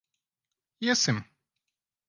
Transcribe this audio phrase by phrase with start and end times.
[0.85, 1.17] Iesim.